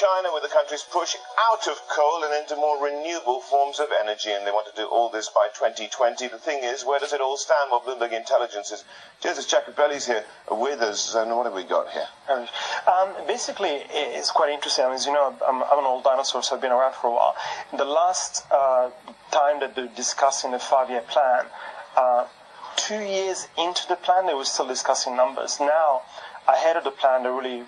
China 0.00 0.30
with 0.32 0.42
the 0.42 0.48
country's 0.48 0.82
push 0.82 1.14
out 1.52 1.68
of 1.68 1.76
coal 1.88 2.24
and 2.24 2.32
into 2.32 2.56
more 2.56 2.82
renewable 2.82 3.40
forms 3.40 3.78
of 3.78 3.88
energy, 4.00 4.32
and 4.32 4.46
they 4.46 4.50
want 4.50 4.66
to 4.66 4.80
do 4.80 4.88
all 4.88 5.10
this 5.10 5.28
by 5.28 5.48
2020. 5.52 6.28
The 6.28 6.38
thing 6.38 6.64
is, 6.64 6.86
where 6.86 6.98
does 6.98 7.12
it 7.12 7.20
all 7.20 7.36
stand? 7.36 7.68
Well, 7.70 7.82
Bloomberg 7.84 8.12
Intelligence 8.12 8.70
is. 8.70 8.84
Joseph 9.20 9.46
Jacobelli's 9.46 10.06
here 10.06 10.24
with 10.50 10.80
us, 10.80 11.14
and 11.14 11.36
what 11.36 11.44
have 11.44 11.52
we 11.52 11.64
got 11.64 11.90
here? 11.90 12.08
Um, 12.30 13.12
basically, 13.26 13.82
it's 13.90 14.30
quite 14.30 14.48
interesting. 14.48 14.86
I 14.86 14.88
mean, 14.88 14.96
as 14.96 15.04
you 15.04 15.12
know, 15.12 15.36
I'm, 15.46 15.62
I'm, 15.62 15.78
an 15.78 15.84
old 15.84 16.04
dinosaur, 16.04 16.42
so 16.42 16.56
I've 16.56 16.62
been 16.62 16.72
around 16.72 16.94
for 16.94 17.08
a 17.08 17.12
while. 17.12 17.36
The 17.76 17.84
last 17.84 18.46
uh, 18.50 18.88
time 19.30 19.60
that 19.60 19.74
they're 19.76 19.92
discussing 19.94 20.52
the 20.52 20.58
five-year 20.58 21.02
plan, 21.02 21.44
uh, 21.98 22.26
two 22.76 23.00
years 23.00 23.48
into 23.58 23.86
the 23.88 23.96
plan, 23.96 24.26
they 24.26 24.34
were 24.34 24.46
still 24.46 24.66
discussing 24.66 25.14
numbers. 25.14 25.60
Now, 25.60 26.02
ahead 26.48 26.78
of 26.78 26.84
the 26.84 26.90
plan, 26.90 27.22
they're 27.24 27.34
really 27.34 27.64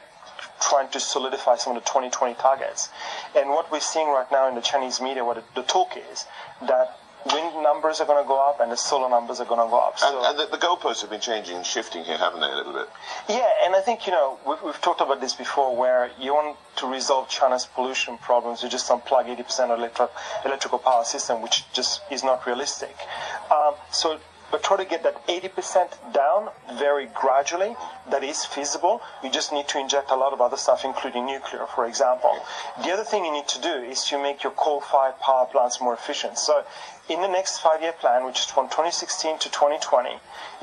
trying 0.68 0.88
to 0.90 1.00
solidify 1.00 1.56
some 1.56 1.76
of 1.76 1.82
the 1.82 1.88
2020 1.88 2.34
targets. 2.34 2.88
And 3.36 3.50
what 3.50 3.70
we're 3.70 3.80
seeing 3.80 4.08
right 4.08 4.30
now 4.30 4.48
in 4.48 4.54
the 4.54 4.60
Chinese 4.60 5.00
media, 5.00 5.24
what 5.24 5.42
the 5.54 5.62
talk 5.62 5.96
is, 5.96 6.24
that 6.68 6.98
wind 7.26 7.62
numbers 7.62 8.00
are 8.00 8.06
going 8.06 8.22
to 8.22 8.26
go 8.26 8.40
up 8.40 8.60
and 8.60 8.72
the 8.72 8.76
solar 8.76 9.08
numbers 9.08 9.40
are 9.40 9.44
going 9.44 9.60
to 9.60 9.70
go 9.70 9.78
up. 9.78 9.98
So, 9.98 10.08
and, 10.08 10.26
and 10.26 10.38
the, 10.38 10.56
the, 10.56 10.62
goalposts 10.62 11.02
have 11.02 11.10
been 11.10 11.20
changing 11.20 11.56
and 11.56 11.66
shifting 11.66 12.04
here, 12.04 12.18
haven't 12.18 12.40
they, 12.40 12.50
a 12.50 12.56
little 12.56 12.72
bit? 12.72 12.88
Yeah, 13.28 13.48
and 13.64 13.76
I 13.76 13.80
think, 13.80 14.06
you 14.06 14.12
know, 14.12 14.38
we've, 14.46 14.62
we've 14.64 14.80
talked 14.80 15.00
about 15.00 15.20
this 15.20 15.34
before 15.34 15.76
where 15.76 16.10
you 16.18 16.34
want 16.34 16.56
to 16.76 16.86
resolve 16.86 17.28
China's 17.28 17.66
pollution 17.66 18.18
problems, 18.18 18.62
you 18.62 18.68
just 18.68 18.88
unplug 18.88 19.26
80% 19.26 19.70
of 19.70 19.78
electro, 19.78 20.10
electrical 20.44 20.78
power 20.78 21.04
system, 21.04 21.42
which 21.42 21.64
just 21.72 22.02
is 22.10 22.24
not 22.24 22.46
realistic. 22.46 22.96
Um, 23.50 23.74
so 23.90 24.18
but 24.52 24.62
try 24.62 24.76
to 24.76 24.84
get 24.84 25.02
that 25.02 25.26
80% 25.26 26.12
down 26.12 26.50
very 26.78 27.06
gradually. 27.06 27.74
That 28.10 28.22
is 28.22 28.44
feasible. 28.44 29.00
You 29.24 29.30
just 29.30 29.50
need 29.50 29.66
to 29.68 29.78
inject 29.80 30.10
a 30.10 30.14
lot 30.14 30.34
of 30.34 30.42
other 30.42 30.58
stuff, 30.58 30.84
including 30.84 31.26
nuclear, 31.26 31.66
for 31.74 31.86
example. 31.86 32.38
The 32.84 32.92
other 32.92 33.02
thing 33.02 33.24
you 33.24 33.32
need 33.32 33.48
to 33.48 33.60
do 33.60 33.72
is 33.72 34.04
to 34.04 34.22
make 34.22 34.42
your 34.42 34.52
coal-fired 34.52 35.18
power 35.20 35.46
plants 35.46 35.80
more 35.80 35.94
efficient. 35.94 36.38
So 36.38 36.64
in 37.08 37.22
the 37.22 37.28
next 37.28 37.58
five-year 37.60 37.92
plan, 37.92 38.26
which 38.26 38.40
is 38.40 38.44
from 38.44 38.66
2016 38.66 39.38
to 39.38 39.48
2020, 39.50 40.10
you're 40.10 40.20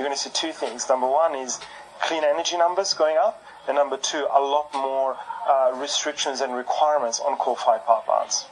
going 0.07 0.15
to 0.15 0.17
see 0.17 0.29
two 0.29 0.53
things. 0.53 0.87
Number 0.87 1.07
one 1.07 1.35
is 1.35 1.59
clean 1.99 2.23
energy 2.23 2.57
numbers 2.57 2.93
going 2.93 3.17
up, 3.17 3.43
and 3.67 3.75
number 3.75 3.97
two, 3.97 4.27
a 4.31 4.39
lot 4.39 4.69
more 4.73 5.17
uh, 5.49 5.71
restrictions 5.75 6.41
and 6.41 6.53
requirements 6.53 7.19
on 7.19 7.37
coal-fired 7.37 7.83
power 7.85 8.03
plants. 8.05 8.45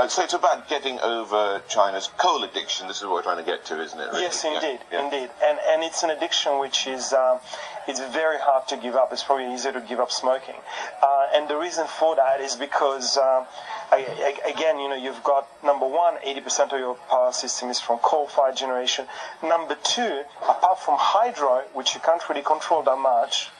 Uh, 0.00 0.08
so 0.08 0.22
it's 0.22 0.32
about 0.32 0.66
getting 0.66 0.98
over 1.00 1.60
China's 1.68 2.08
coal 2.16 2.42
addiction. 2.42 2.88
This 2.88 2.96
is 2.96 3.02
what 3.02 3.16
we're 3.16 3.22
trying 3.22 3.36
to 3.36 3.42
get 3.42 3.66
to, 3.66 3.82
isn't 3.82 4.00
it? 4.00 4.06
Really? 4.06 4.22
Yes, 4.22 4.42
indeed, 4.44 4.78
yeah. 4.90 5.04
indeed. 5.04 5.28
And 5.44 5.58
and 5.68 5.82
it's 5.82 6.02
an 6.02 6.08
addiction 6.08 6.58
which 6.58 6.86
is 6.86 7.12
um, 7.12 7.38
it's 7.86 8.00
very 8.00 8.38
hard 8.38 8.66
to 8.68 8.78
give 8.78 8.94
up. 8.94 9.12
It's 9.12 9.22
probably 9.22 9.52
easier 9.52 9.72
to 9.72 9.80
give 9.82 10.00
up 10.00 10.10
smoking. 10.10 10.54
Uh, 11.02 11.26
and 11.36 11.50
the 11.50 11.56
reason 11.58 11.86
for 11.86 12.16
that 12.16 12.40
is 12.40 12.56
because 12.56 13.18
um, 13.18 13.44
I, 13.92 14.32
I, 14.42 14.48
again, 14.48 14.78
you 14.78 14.88
know, 14.88 14.96
you've 14.96 15.22
got 15.22 15.46
number 15.62 15.86
one, 15.86 16.16
80% 16.26 16.72
of 16.72 16.78
your 16.78 16.94
power 17.10 17.32
system 17.34 17.68
is 17.68 17.78
from 17.78 17.98
coal-fired 17.98 18.56
generation. 18.56 19.04
Number 19.42 19.76
two, 19.82 20.22
apart 20.48 20.80
from 20.80 20.96
hydro, 20.98 21.64
which 21.74 21.94
you 21.94 22.00
can't 22.00 22.26
really 22.30 22.42
control 22.42 22.82
that 22.84 22.96
much, 22.96 23.50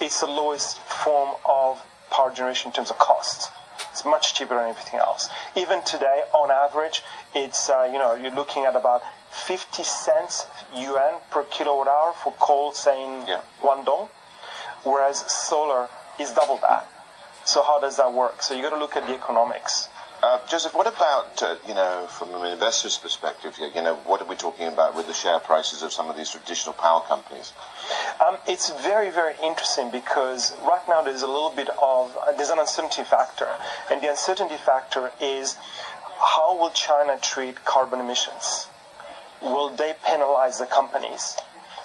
it's 0.00 0.20
the 0.20 0.28
lowest 0.28 0.78
form 0.78 1.34
of 1.44 1.84
power 2.10 2.32
generation 2.32 2.70
in 2.70 2.72
terms 2.72 2.90
of 2.90 2.96
cost. 2.96 3.50
It's 3.94 4.04
much 4.04 4.34
cheaper 4.34 4.56
than 4.56 4.70
everything 4.70 4.98
else. 4.98 5.28
Even 5.54 5.80
today, 5.84 6.24
on 6.32 6.50
average, 6.50 7.04
it's 7.32 7.70
uh, 7.70 7.88
you 7.92 7.96
know 7.96 8.16
you're 8.16 8.34
looking 8.34 8.64
at 8.64 8.74
about 8.74 9.02
50 9.30 9.84
cents 9.84 10.48
yuan 10.74 11.20
per 11.30 11.44
kilowatt 11.44 11.86
hour 11.86 12.12
for 12.12 12.32
coal, 12.40 12.72
saying 12.72 13.28
yeah. 13.28 13.42
Guangdong, 13.62 14.08
whereas 14.82 15.18
solar 15.32 15.88
is 16.18 16.32
double 16.32 16.56
that. 16.56 16.88
So 17.44 17.62
how 17.62 17.78
does 17.78 17.96
that 17.98 18.12
work? 18.12 18.42
So 18.42 18.52
you 18.52 18.62
got 18.62 18.70
to 18.70 18.80
look 18.80 18.96
at 18.96 19.06
the 19.06 19.14
economics. 19.14 19.88
Uh, 20.24 20.38
Joseph, 20.48 20.72
what 20.72 20.86
about, 20.86 21.42
uh, 21.42 21.56
you 21.68 21.74
know, 21.74 22.06
from 22.08 22.34
an 22.34 22.50
investor's 22.50 22.96
perspective, 22.96 23.58
you 23.58 23.82
know, 23.82 23.96
what 24.06 24.22
are 24.22 24.24
we 24.24 24.34
talking 24.34 24.68
about 24.68 24.96
with 24.96 25.06
the 25.06 25.12
share 25.12 25.38
prices 25.38 25.82
of 25.82 25.92
some 25.92 26.08
of 26.08 26.16
these 26.16 26.30
traditional 26.30 26.72
power 26.72 27.02
companies? 27.02 27.52
Um, 28.26 28.38
it's 28.48 28.70
very, 28.82 29.10
very 29.10 29.34
interesting 29.42 29.90
because 29.90 30.56
right 30.62 30.80
now 30.88 31.02
there's 31.02 31.20
a 31.20 31.26
little 31.26 31.52
bit 31.54 31.68
of, 31.68 32.16
uh, 32.16 32.32
there's 32.32 32.48
an 32.48 32.58
uncertainty 32.58 33.02
factor. 33.02 33.48
And 33.90 34.00
the 34.00 34.08
uncertainty 34.08 34.56
factor 34.56 35.12
is 35.20 35.58
how 36.18 36.56
will 36.58 36.70
China 36.70 37.18
treat 37.20 37.62
carbon 37.66 38.00
emissions? 38.00 38.68
Will 39.42 39.68
they 39.68 39.94
penalize 40.06 40.58
the 40.58 40.64
companies? 40.64 41.36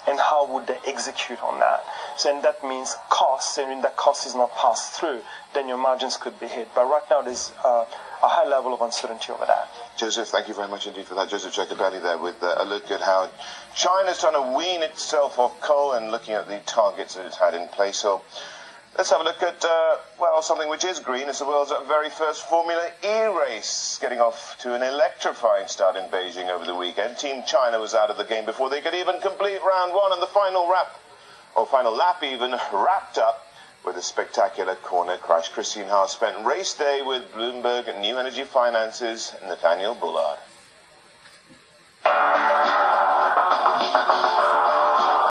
And 0.08 0.18
how 0.18 0.46
would 0.52 0.66
they 0.66 0.78
execute 0.86 1.42
on 1.42 1.58
that? 1.60 1.84
So, 2.16 2.34
and 2.34 2.42
that 2.42 2.64
means 2.64 2.96
costs, 3.10 3.58
and 3.58 3.68
when 3.68 3.82
that 3.82 3.96
cost 3.96 4.26
is 4.26 4.34
not 4.34 4.54
passed 4.56 4.98
through, 4.98 5.20
then 5.54 5.68
your 5.68 5.78
margins 5.78 6.16
could 6.16 6.38
be 6.40 6.46
hit. 6.46 6.68
But 6.74 6.86
right 6.86 7.02
now 7.10 7.22
there's 7.22 7.52
uh, 7.64 7.84
a 8.22 8.28
high 8.28 8.48
level 8.48 8.74
of 8.74 8.80
uncertainty 8.80 9.32
over 9.32 9.46
that. 9.46 9.68
Joseph, 9.96 10.28
thank 10.28 10.48
you 10.48 10.54
very 10.54 10.68
much 10.68 10.86
indeed 10.86 11.06
for 11.06 11.14
that. 11.14 11.28
Joseph 11.28 11.54
Jacobelli 11.54 12.02
there 12.02 12.18
with 12.18 12.42
uh, 12.42 12.54
a 12.58 12.64
look 12.64 12.90
at 12.90 13.00
how 13.00 13.28
China's 13.74 14.20
trying 14.20 14.34
to 14.34 14.56
wean 14.56 14.82
itself 14.82 15.38
off 15.38 15.58
coal 15.60 15.92
and 15.92 16.10
looking 16.10 16.34
at 16.34 16.48
the 16.48 16.58
targets 16.66 17.14
that 17.14 17.26
it's 17.26 17.36
had 17.36 17.54
in 17.54 17.68
place. 17.68 17.96
So 17.96 18.22
let's 18.96 19.10
have 19.10 19.20
a 19.20 19.24
look 19.24 19.42
at, 19.42 19.64
uh, 19.64 19.96
well, 20.20 20.42
something 20.42 20.68
which 20.68 20.84
is 20.84 20.98
green. 20.98 21.28
It's 21.28 21.38
the 21.38 21.46
world's 21.46 21.72
very 21.86 22.10
first 22.10 22.48
Formula 22.48 22.90
E 23.04 23.26
race, 23.26 23.98
getting 24.00 24.20
off 24.20 24.56
to 24.60 24.74
an 24.74 24.82
electrifying 24.82 25.68
start 25.68 25.96
in 25.96 26.04
Beijing 26.04 26.48
over 26.50 26.64
the 26.64 26.74
weekend. 26.74 27.16
Team 27.18 27.42
China 27.46 27.78
was 27.78 27.94
out 27.94 28.10
of 28.10 28.16
the 28.16 28.24
game 28.24 28.44
before 28.44 28.70
they 28.70 28.80
could 28.80 28.94
even 28.94 29.20
complete 29.20 29.60
round 29.64 29.92
one, 29.92 30.12
and 30.12 30.22
the 30.22 30.26
final 30.26 30.70
wrap, 30.70 30.98
or 31.56 31.66
final 31.66 31.94
lap 31.94 32.22
even, 32.22 32.50
wrapped 32.72 33.18
up 33.18 33.46
with 33.84 33.96
a 33.96 34.02
spectacular 34.02 34.74
corner 34.76 35.16
crash. 35.16 35.48
Christine 35.48 35.86
Haas 35.86 36.12
spent 36.12 36.44
race 36.44 36.74
day 36.74 37.02
with 37.04 37.32
Bloomberg 37.32 37.98
New 38.00 38.18
Energy 38.18 38.44
Finance's 38.44 39.34
Nathaniel 39.46 39.94
Bullard. 39.94 40.38